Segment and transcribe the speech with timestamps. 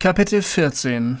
[0.00, 1.18] Kapitel 14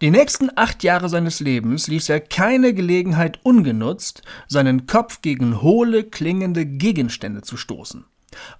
[0.00, 6.04] Die nächsten acht Jahre seines Lebens ließ er keine Gelegenheit ungenutzt, seinen Kopf gegen hohle,
[6.04, 8.04] klingende Gegenstände zu stoßen.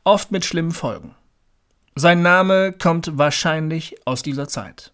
[0.03, 1.15] Oft mit schlimmen Folgen.
[1.95, 4.93] Sein Name kommt wahrscheinlich aus dieser Zeit.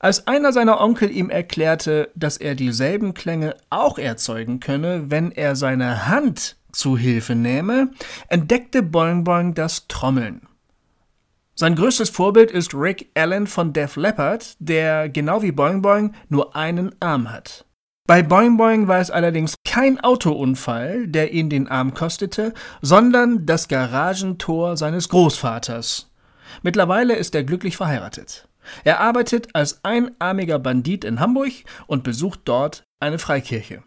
[0.00, 5.54] Als einer seiner Onkel ihm erklärte, dass er dieselben Klänge auch erzeugen könne, wenn er
[5.54, 7.90] seine Hand zu Hilfe nähme,
[8.28, 10.47] entdeckte Boing Boing das Trommeln.
[11.60, 16.54] Sein größtes Vorbild ist Rick Allen von Def Leppard, der genau wie Boing Boing nur
[16.54, 17.66] einen Arm hat.
[18.06, 23.66] Bei Boing Boing war es allerdings kein Autounfall, der ihn den Arm kostete, sondern das
[23.66, 26.12] Garagentor seines Großvaters.
[26.62, 28.46] Mittlerweile ist er glücklich verheiratet.
[28.84, 33.82] Er arbeitet als einarmiger Bandit in Hamburg und besucht dort eine Freikirche.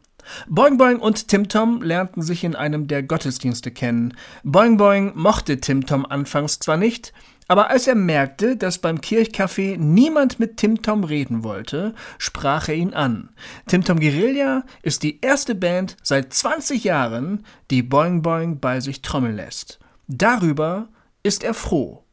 [0.48, 4.16] Boing Boing und Tim Tom lernten sich in einem der Gottesdienste kennen.
[4.44, 7.14] Boing Boing mochte Tim Tom anfangs zwar nicht,
[7.48, 12.76] aber als er merkte, dass beim Kirchcafé niemand mit Tim Tom reden wollte, sprach er
[12.76, 13.30] ihn an.
[13.68, 19.02] Tim Tom Guerilla ist die erste Band seit 20 Jahren, die Boing Boing bei sich
[19.02, 19.80] trommeln lässt.
[20.08, 20.88] Darüber
[21.24, 22.06] ist er froh.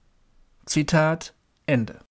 [0.66, 1.34] Zitat
[1.66, 2.07] Ende.